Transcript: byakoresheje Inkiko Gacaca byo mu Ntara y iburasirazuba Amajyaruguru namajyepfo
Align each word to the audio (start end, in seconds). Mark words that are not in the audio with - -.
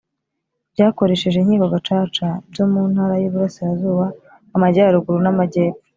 byakoresheje 0.73 1.37
Inkiko 1.39 1.65
Gacaca 1.73 2.27
byo 2.51 2.65
mu 2.71 2.81
Ntara 2.91 3.15
y 3.17 3.25
iburasirazuba 3.27 4.05
Amajyaruguru 4.55 5.17
namajyepfo 5.21 5.81